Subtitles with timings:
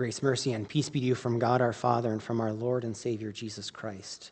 [0.00, 2.84] Grace, mercy, and peace be to you from God our Father and from our Lord
[2.84, 4.30] and Savior Jesus Christ.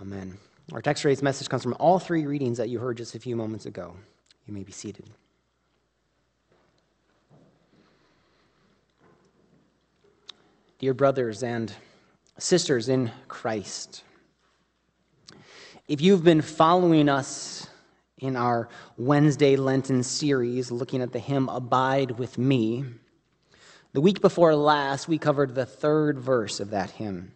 [0.00, 0.38] Amen.
[0.72, 3.34] Our text today's message comes from all three readings that you heard just a few
[3.34, 3.96] moments ago.
[4.46, 5.10] You may be seated.
[10.78, 11.74] Dear brothers and
[12.38, 14.04] sisters in Christ,
[15.88, 17.66] if you've been following us
[18.18, 22.84] in our Wednesday Lenten series looking at the hymn Abide with Me,
[23.92, 27.32] the week before last, we covered the third verse of that hymn.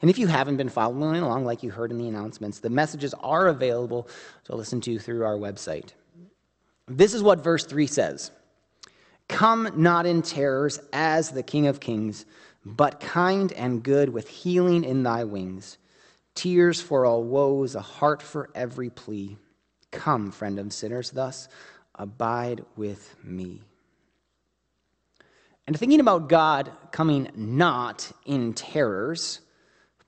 [0.00, 3.14] And if you haven't been following along, like you heard in the announcements, the messages
[3.20, 4.08] are available
[4.44, 5.90] to listen to through our website.
[6.88, 8.30] This is what verse 3 says
[9.28, 12.24] Come not in terrors as the King of Kings,
[12.64, 15.78] but kind and good with healing in thy wings.
[16.34, 19.36] Tears for all woes, a heart for every plea.
[19.90, 21.48] Come, friend of sinners, thus
[21.94, 23.62] abide with me.
[25.70, 29.40] And thinking about God coming not in terrors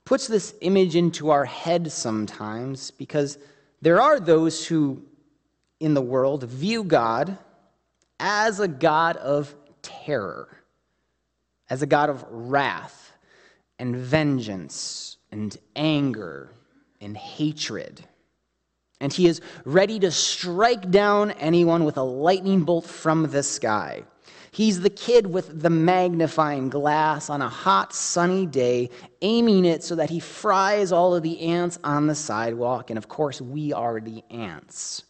[0.03, 3.37] puts this image into our head sometimes because
[3.81, 5.01] there are those who
[5.79, 7.37] in the world view God
[8.19, 10.49] as a God of terror,
[11.69, 13.13] as a God of wrath
[13.79, 16.51] and vengeance and anger
[16.99, 18.03] and hatred.
[18.99, 24.03] And he is ready to strike down anyone with a lightning bolt from the sky.
[24.53, 28.91] He's the kid with the magnifying glass on a hot, sunny day,
[29.23, 32.91] aiming it so that he fries all of the ants on the sidewalk.
[32.91, 35.05] And of course, we are the ants.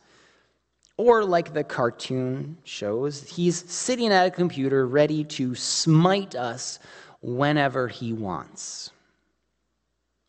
[0.96, 6.80] Or, like the cartoon shows, he's sitting at a computer ready to smite us
[7.22, 8.92] whenever he wants.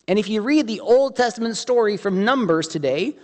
[0.08, 3.16] And if you read the Old Testament story from Numbers today,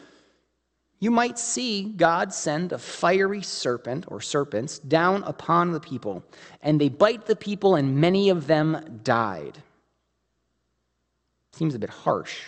[1.00, 6.22] you might see God send a fiery serpent or serpents down upon the people,
[6.62, 9.58] and they bite the people, and many of them died.
[11.52, 12.42] Seems a bit harsh.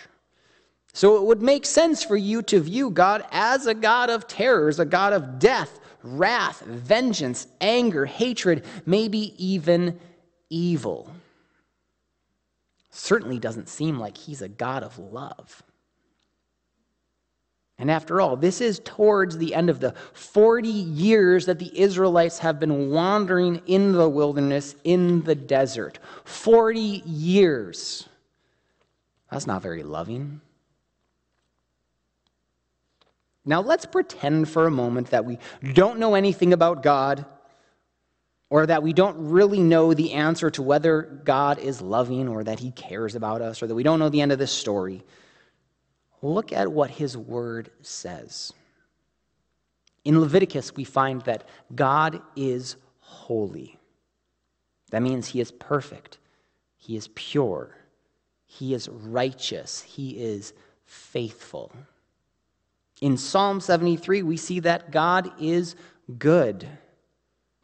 [0.93, 4.79] So it would make sense for you to view God as a God of terrors,
[4.79, 9.99] a God of death, wrath, vengeance, anger, hatred, maybe even
[10.51, 11.09] evil.
[12.91, 15.63] Certainly doesn't seem like he's a God of love.
[17.83, 22.39] And after all, this is towards the end of the 40 years that the Israelites
[22.39, 25.99] have been wandering in the wilderness, in the desert.
[26.23, 28.07] 40 years.
[29.29, 30.39] That's not very loving.
[33.43, 35.37] Now, let's pretend for a moment that we
[35.73, 37.25] don't know anything about God
[38.49, 42.61] or that we don't really know the answer to whether God is loving or that
[42.61, 45.03] he cares about us or that we don't know the end of this story.
[46.23, 48.53] Look at what his word says.
[50.05, 51.43] In Leviticus, we find that
[51.75, 53.77] God is holy.
[54.91, 56.19] That means he is perfect,
[56.77, 57.75] he is pure,
[58.45, 60.53] he is righteous, he is
[60.85, 61.73] faithful.
[63.01, 65.75] In Psalm 73, we see that God is
[66.17, 66.65] good.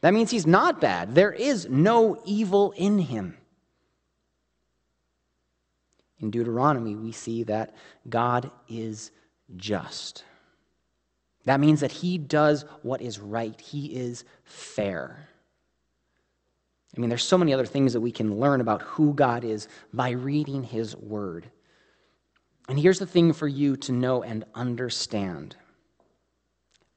[0.02, 1.14] That means he's not bad.
[1.14, 3.38] There is no evil in him.
[6.20, 7.74] In Deuteronomy, we see that
[8.08, 9.10] God is
[9.56, 10.24] just.
[11.46, 15.28] That means that he does what is right, he is fair.
[16.96, 19.68] I mean, there's so many other things that we can learn about who God is
[19.92, 21.50] by reading his word.
[22.68, 25.56] And here's the thing for you to know and understand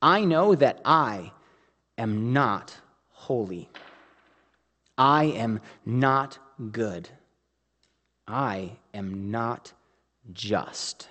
[0.01, 1.31] I know that I
[1.97, 2.77] am not
[3.09, 3.69] holy,
[4.97, 6.37] I am not
[6.71, 7.09] good.
[8.27, 9.73] I am not
[10.31, 11.07] just.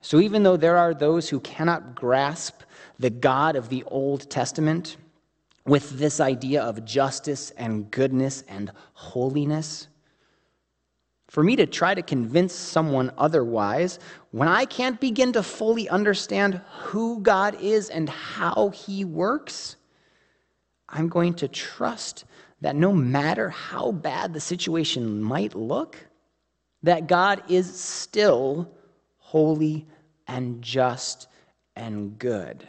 [0.00, 2.62] So, even though there are those who cannot grasp
[2.98, 4.96] the God of the Old Testament
[5.66, 9.88] with this idea of justice and goodness and holiness,
[11.28, 13.98] for me to try to convince someone otherwise
[14.30, 19.76] when I can't begin to fully understand who God is and how He works,
[20.88, 22.24] I'm going to trust
[22.66, 26.04] that no matter how bad the situation might look,
[26.82, 28.68] that God is still
[29.18, 29.86] holy
[30.26, 31.28] and just
[31.76, 32.66] and good.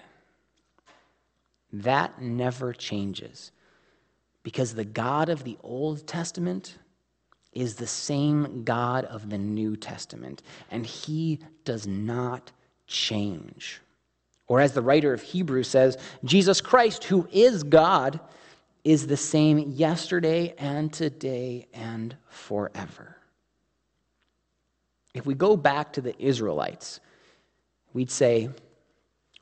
[1.73, 3.51] That never changes
[4.43, 6.77] because the God of the Old Testament
[7.51, 12.51] is the same God of the New Testament, and he does not
[12.85, 13.81] change.
[14.45, 18.19] Or, as the writer of Hebrews says, Jesus Christ, who is God,
[18.87, 23.17] is the same yesterday and today and forever.
[25.13, 27.01] If we go back to the Israelites,
[27.91, 28.49] we'd say,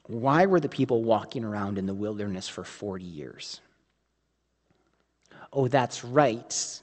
[0.07, 3.61] why were the people walking around in the wilderness for 40 years?
[5.53, 6.81] Oh, that's right.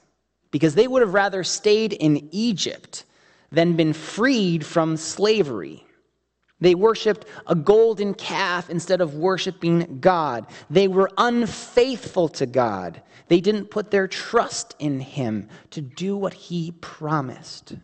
[0.49, 3.03] Because they would have rather stayed in Egypt
[3.51, 5.85] than been freed from slavery.
[6.59, 10.45] They worshiped a golden calf instead of worshiping God.
[10.69, 13.01] They were unfaithful to God.
[13.27, 17.75] They didn't put their trust in Him to do what He promised.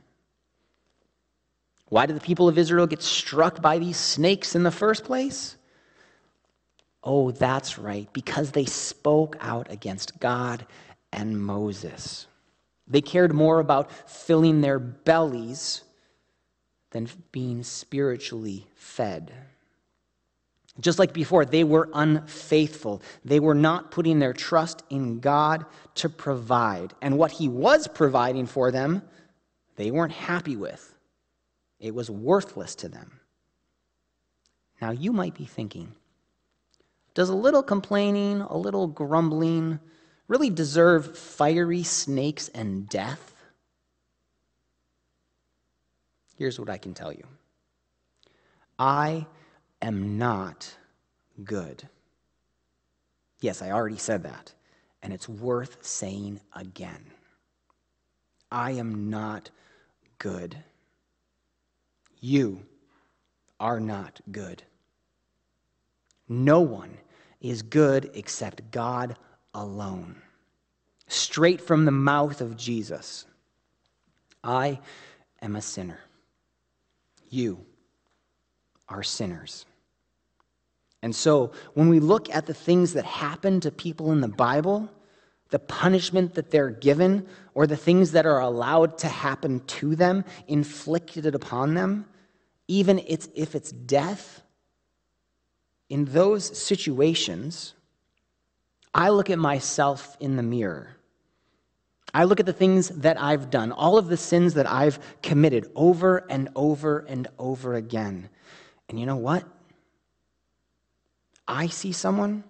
[1.90, 5.58] Why did the people of Israel get struck by these snakes in the first place?
[7.04, 10.66] Oh, that's right, because they spoke out against God
[11.12, 12.28] and Moses.
[12.88, 15.84] They cared more about filling their bellies
[16.92, 19.32] than being spiritually fed.
[20.80, 23.02] Just like before, they were unfaithful.
[23.26, 25.66] They were not putting their trust in God
[25.96, 26.94] to provide.
[27.02, 29.02] And what He was providing for them,
[29.76, 30.96] they weren't happy with.
[31.80, 33.20] It was worthless to them.
[34.82, 35.94] Now, you might be thinking,
[37.14, 39.80] does a little complaining, a little grumbling
[40.30, 43.34] really deserve fiery snakes and death?
[46.40, 47.26] Here's what I can tell you
[48.80, 49.28] I
[49.82, 50.74] am not
[51.44, 51.84] good.
[53.42, 54.54] Yes, I already said that,
[55.04, 57.12] and it's worth saying again.
[58.50, 59.50] I am not
[60.18, 60.56] good.
[62.22, 62.66] You
[63.60, 64.64] are not good.
[66.30, 66.98] No one
[67.42, 69.18] is good except God
[69.54, 70.16] alone.
[71.08, 73.26] Straight from the mouth of Jesus.
[74.42, 74.80] I
[75.42, 76.00] am a sinner.
[77.30, 77.66] You
[78.88, 79.66] are sinners.
[81.02, 84.90] And so, when we look at the things that happen to people in the Bible,
[85.50, 90.26] the punishment that they're given, or the things that are allowed to happen to them,
[90.48, 92.06] inflicted upon them,
[92.68, 94.44] even if it's death,
[95.90, 97.74] in those situations,
[98.94, 100.96] I look at myself in the mirror.
[102.14, 105.70] I look at the things that I've done, all of the sins that I've committed
[105.76, 108.30] over and over and over again.
[108.88, 109.46] And you know what?
[111.48, 112.44] I see someone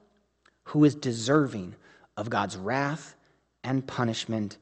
[0.66, 1.76] who is deserving
[2.16, 3.16] of God's wrath
[3.64, 4.58] and punishment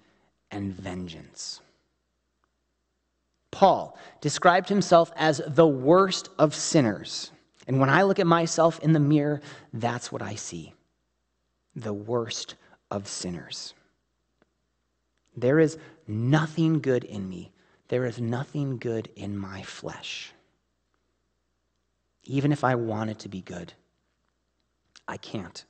[0.51, 1.61] and vengeance.
[3.51, 7.31] Paul described himself as the worst of sinners.
[7.67, 9.41] And when I look at myself in the mirror,
[9.73, 10.73] that's what I see
[11.75, 12.55] the worst
[12.89, 13.75] of sinners.
[15.37, 17.51] There is nothing good in me,
[17.87, 20.33] there is nothing good in my flesh.
[22.23, 23.71] Even if I wanted to be good,
[25.07, 25.63] I can't.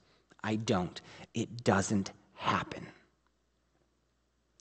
[0.44, 1.00] I don't.
[1.36, 2.88] It doesn't happen.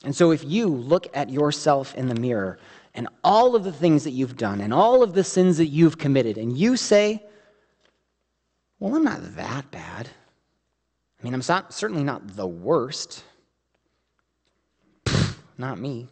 [0.04, 2.58] And so, if you look at yourself in the mirror
[2.94, 5.96] and all of the things that you've done and all of the sins that you've
[5.96, 7.22] committed, and you say,
[8.78, 10.08] Well, I'm not that bad.
[11.18, 13.24] I mean, I'm certainly not the worst.
[15.58, 16.08] Not me.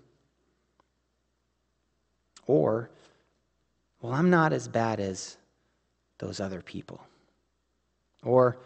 [2.46, 2.91] Or,
[4.00, 5.37] Well, I'm not as bad as
[6.19, 7.00] those other people.
[8.23, 8.58] Or,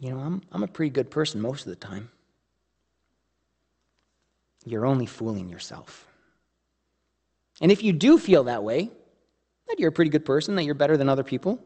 [0.00, 2.10] you know, I'm, I'm a pretty good person most of the time.
[4.64, 6.06] You're only fooling yourself.
[7.60, 8.90] And if you do feel that way,
[9.68, 11.58] that you're a pretty good person, that you're better than other people,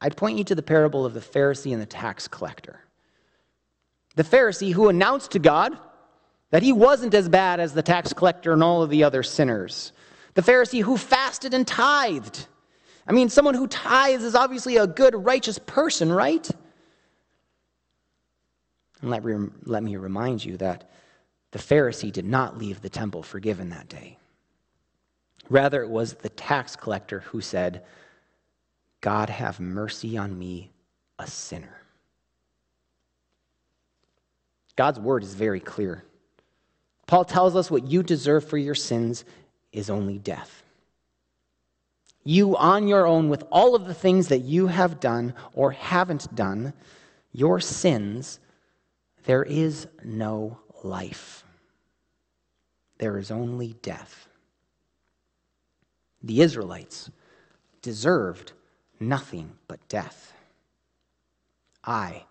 [0.00, 2.80] I'd point you to the parable of the Pharisee and the tax collector.
[4.16, 5.78] The Pharisee who announced to God
[6.54, 9.90] that he wasn't as bad as the tax collector and all of the other sinners.
[10.34, 12.46] The Pharisee who fasted and tithed.
[13.08, 16.48] I mean, someone who tithes is obviously a good, righteous person, right?
[19.02, 19.24] And let,
[19.66, 20.88] let me remind you that
[21.50, 24.16] the Pharisee did not leave the temple forgiven that day.
[25.50, 27.82] Rather, it was the tax collector who said,
[29.00, 30.70] God, have mercy on me,
[31.18, 31.80] a sinner.
[34.76, 36.04] God's word is very clear.
[37.06, 39.24] Paul tells us what you deserve for your sins
[39.72, 40.62] is only death.
[42.24, 46.34] You, on your own, with all of the things that you have done or haven't
[46.34, 46.72] done,
[47.32, 48.40] your sins,
[49.24, 51.44] there is no life
[52.98, 54.28] there is only death.
[56.22, 57.10] The Israelites
[57.82, 58.52] deserved
[58.98, 60.32] nothing but death.
[61.84, 62.24] I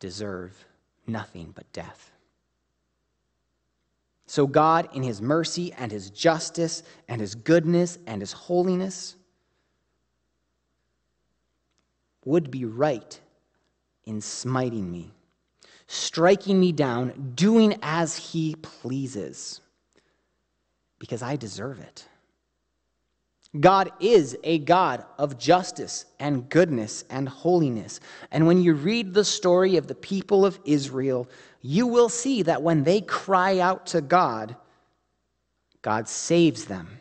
[0.00, 0.66] deserve
[1.06, 2.10] nothing but death.
[4.28, 9.16] So, God, in His mercy and His justice and His goodness and His holiness,
[12.26, 13.18] would be right
[14.04, 15.10] in smiting me,
[15.86, 19.62] striking me down, doing as He pleases
[20.98, 22.06] because I deserve it.
[23.58, 27.98] God is a God of justice and goodness and holiness.
[28.30, 31.26] And when you read the story of the people of Israel,
[31.60, 34.56] you will see that when they cry out to God,
[35.82, 37.00] God saves them.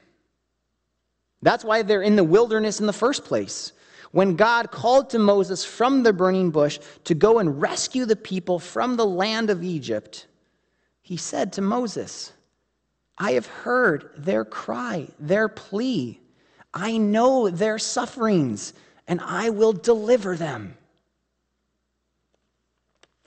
[1.42, 3.74] That's why they're in the wilderness in the first place.
[4.12, 8.58] When God called to Moses from the burning bush to go and rescue the people
[8.58, 10.28] from the land of Egypt,
[11.02, 12.32] he said to Moses,
[13.18, 16.20] I have heard their cry, their plea.
[16.74, 18.74] I know their sufferings,
[19.08, 20.78] and I will deliver them.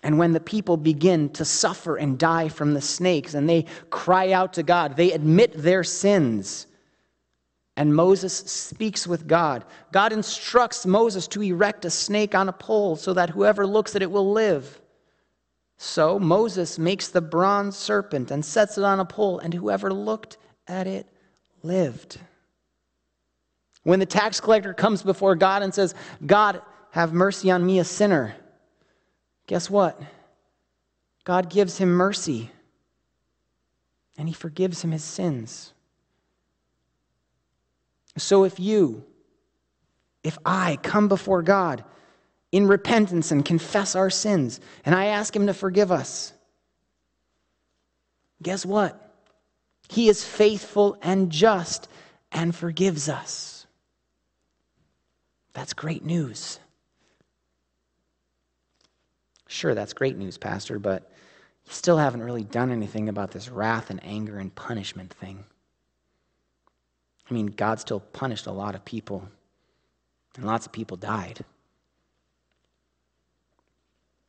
[0.02, 4.33] And when the people begin to suffer and die from the snakes and they cry
[4.33, 6.66] out to God, they admit their sins.
[7.76, 9.64] And Moses speaks with God.
[9.92, 14.02] God instructs Moses to erect a snake on a pole so that whoever looks at
[14.02, 14.80] it will live.
[15.76, 20.37] So Moses makes the bronze serpent and sets it on a pole, and whoever looked
[20.69, 21.07] at it
[21.62, 22.19] lived.
[23.85, 25.95] When the tax collector comes before God and says,
[26.26, 28.35] God, have mercy on me, a sinner,
[29.50, 30.00] guess what?
[31.25, 32.52] God gives him mercy
[34.16, 35.73] and he forgives him his sins.
[38.16, 39.02] So if you,
[40.23, 41.83] if I come before God
[42.52, 46.33] in repentance and confess our sins, and I ask him to forgive us,
[48.40, 49.16] guess what?
[49.88, 51.88] He is faithful and just
[52.30, 53.66] and forgives us.
[55.54, 56.61] That's great news.
[59.50, 61.11] Sure, that's great news, Pastor, but
[61.66, 65.45] you still haven't really done anything about this wrath and anger and punishment thing.
[67.28, 69.28] I mean, God still punished a lot of people,
[70.37, 71.45] and lots of people died.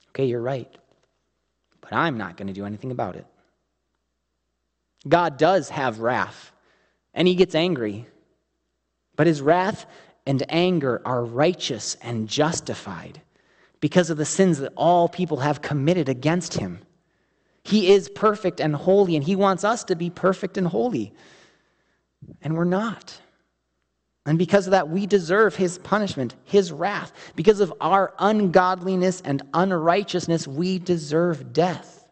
[0.10, 0.76] Okay, you're right.
[1.82, 3.28] But I'm not going to do anything about it.
[5.08, 6.52] God does have wrath,
[7.14, 8.08] and he gets angry.
[9.16, 9.86] But his wrath
[10.26, 13.22] and anger are righteous and justified
[13.82, 16.80] because of the sins that all people have committed against him.
[17.64, 21.14] He is perfect and holy, and he wants us to be perfect and holy
[22.42, 23.20] and we're not.
[24.26, 27.12] And because of that, we deserve his punishment, his wrath.
[27.36, 32.08] Because of our ungodliness and unrighteousness, we deserve death.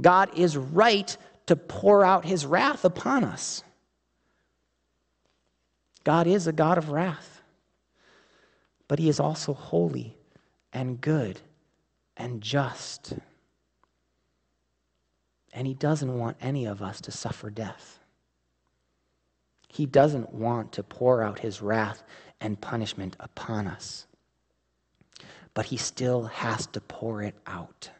[0.00, 1.16] God is right
[1.46, 3.62] to pour out his wrath upon us.
[6.04, 7.42] God is a God of wrath,
[8.88, 10.16] but he is also holy
[10.72, 11.40] and good
[12.16, 13.14] and just.
[15.52, 17.98] And he doesn't want any of us to suffer death.
[19.68, 22.02] He doesn't want to pour out his wrath
[22.40, 24.06] and punishment upon us.
[25.54, 27.90] But he still has to pour it out.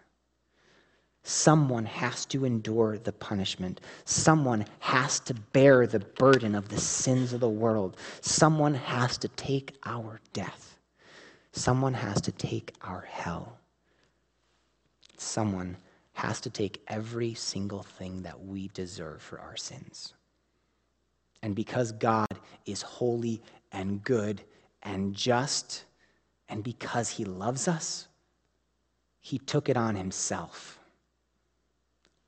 [1.25, 3.81] Someone has to endure the punishment.
[4.05, 7.97] Someone has to bear the burden of the sins of the world.
[8.21, 10.72] Someone has to take our death.
[11.53, 13.59] Someone has to take our hell.
[15.19, 15.77] Someone
[16.15, 20.15] has to take every single thing that we deserve for our sins.
[21.43, 22.29] And because God
[22.65, 24.41] is holy and good
[24.83, 25.85] and just,
[26.49, 28.09] and because he loves us,
[29.21, 30.79] he took it on himself.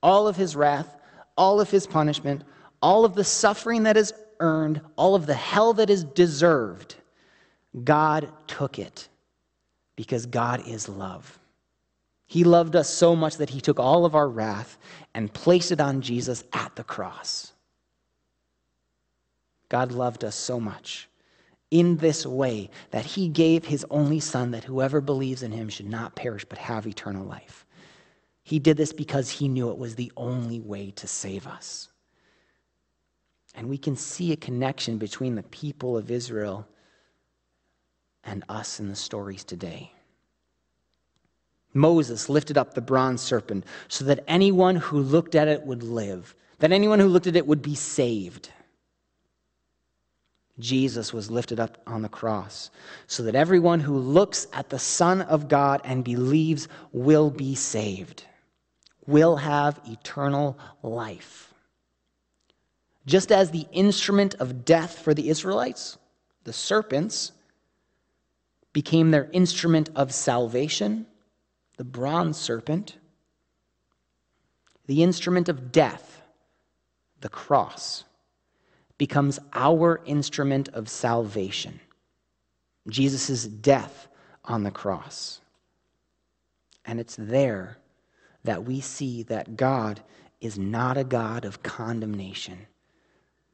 [0.03, 0.97] All of his wrath,
[1.37, 2.45] all of his punishment,
[2.83, 6.97] all of the suffering that is earned, all of the hell that is deserved,
[7.83, 9.09] God took it
[9.97, 11.39] because God is love.
[12.27, 14.79] He loved us so much that he took all of our wrath
[15.15, 17.53] and placed it on Jesus at the cross.
[19.69, 21.09] God loved us so much
[21.71, 25.89] in this way that he gave his only son that whoever believes in him should
[25.89, 27.67] not perish but have eternal life.
[28.43, 31.89] He did this because he knew it was the only way to save us.
[33.55, 36.67] And we can see a connection between the people of Israel
[38.25, 39.93] and us in the stories today.
[41.75, 46.35] Moses lifted up the bronze serpent so that anyone who looked at it would live,
[46.61, 48.51] that anyone who looked at it would be saved.
[50.61, 52.71] Jesus was lifted up on the cross
[53.09, 58.23] so that everyone who looks at the Son of God and believes will be saved,
[59.05, 61.53] will have eternal life.
[63.05, 65.99] Just as the instrument of death for the Israelites,
[66.45, 67.33] the serpents,
[68.75, 71.07] became their instrument of salvation,
[71.79, 72.99] the bronze serpent,
[74.87, 76.21] the instrument of death,
[77.21, 78.05] the cross
[78.99, 81.81] becomes our instrument of salvation.
[82.89, 84.09] Jesus' death
[84.45, 85.41] on the cross.
[86.85, 87.79] And it's there
[88.43, 90.03] that we see that God
[90.41, 92.67] is not a God of condemnation,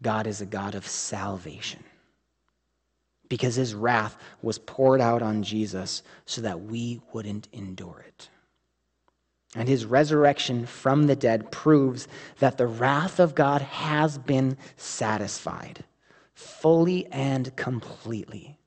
[0.03, 1.85] God is a God of salvation.
[3.31, 8.29] Because his wrath was poured out on Jesus so that we wouldn't endure it.
[9.57, 12.07] And his resurrection from the dead proves
[12.41, 15.85] that the wrath of God has been satisfied
[16.35, 18.59] fully and completely.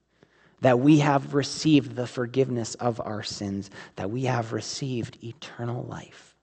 [0.61, 6.35] That we have received the forgiveness of our sins, that we have received eternal life.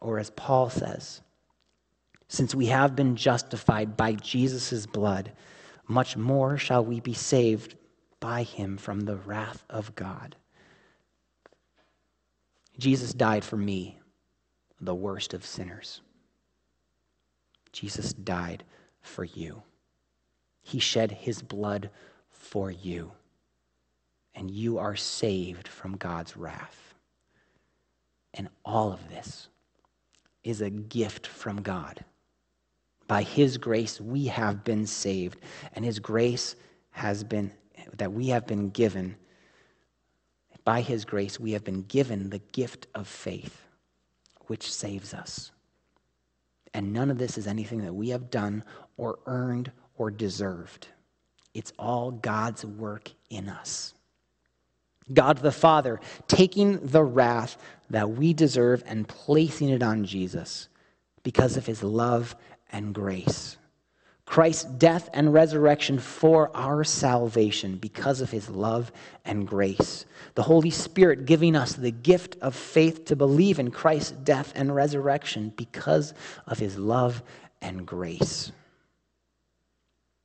[0.00, 1.22] Or as Paul says,
[2.28, 5.32] since we have been justified by Jesus' blood,
[5.86, 7.76] much more shall we be saved
[8.20, 10.36] by him from the wrath of God.
[12.78, 13.98] Jesus died for me,
[14.80, 16.00] the worst of sinners.
[17.72, 18.64] Jesus died
[19.00, 19.62] for you.
[20.62, 21.90] He shed his blood
[22.30, 23.12] for you,
[24.34, 26.94] and you are saved from God's wrath.
[28.32, 29.48] And all of this
[30.42, 32.04] is a gift from God.
[33.06, 35.38] By his grace, we have been saved,
[35.74, 36.56] and his grace
[36.90, 37.52] has been
[37.98, 39.16] that we have been given
[40.64, 43.66] by his grace, we have been given the gift of faith,
[44.46, 45.52] which saves us.
[46.72, 48.64] And none of this is anything that we have done
[48.96, 50.88] or earned or deserved.
[51.52, 53.94] It's all God's work in us.
[55.12, 57.58] God the Father taking the wrath
[57.90, 60.68] that we deserve and placing it on Jesus
[61.22, 62.34] because of his love
[62.74, 63.56] and grace.
[64.26, 68.90] Christ's death and resurrection for our salvation because of his love
[69.24, 70.06] and grace.
[70.34, 74.74] The Holy Spirit giving us the gift of faith to believe in Christ's death and
[74.74, 76.14] resurrection because
[76.46, 77.22] of his love
[77.62, 78.50] and grace.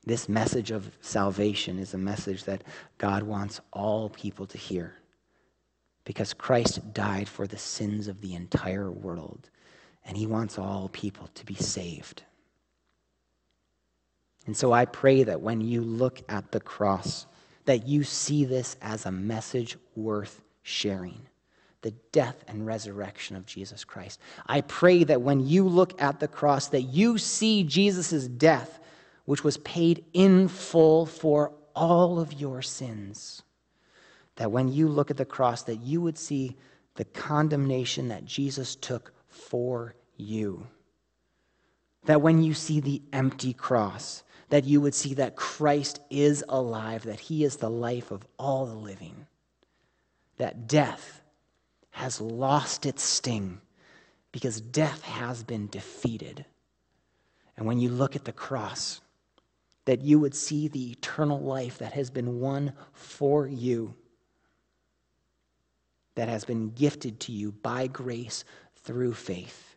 [0.06, 2.64] This message of salvation is a message that
[2.98, 4.96] God wants all people to hear
[6.06, 9.50] because Christ died for the sins of the entire world,
[10.06, 12.24] and he wants all people to be saved.
[14.50, 17.28] And so I pray that when you look at the cross,
[17.66, 21.22] that you see this as a message worth sharing
[21.84, 24.20] the death and resurrection of Jesus Christ.
[24.48, 28.80] I pray that when you look at the cross that you see Jesus' death
[29.26, 33.44] which was paid in full for all of your sins.
[34.38, 36.58] That when you look at the cross that you would see
[36.96, 40.66] the condemnation that Jesus took for you.
[42.06, 47.04] That when you see the empty cross that you would see that Christ is alive,
[47.04, 49.28] that he is the life of all the living,
[50.38, 51.22] that death
[51.92, 53.62] has lost its sting
[54.32, 56.46] because death has been defeated.
[57.58, 59.02] And when you look at the cross,
[59.86, 63.96] that you would see the eternal life that has been won for you,
[66.16, 68.44] that has been gifted to you by grace
[68.84, 69.76] through faith.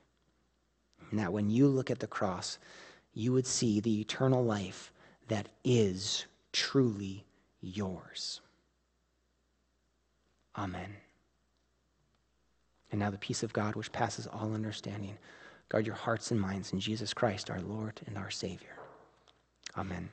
[1.10, 2.58] And that when you look at the cross,
[3.14, 4.92] you would see the eternal life
[5.28, 7.24] that is truly
[7.60, 8.40] yours.
[10.56, 10.96] Amen.
[12.90, 15.16] And now the peace of God, which passes all understanding,
[15.68, 18.76] guard your hearts and minds in Jesus Christ, our Lord and our Savior.
[19.76, 20.10] Amen.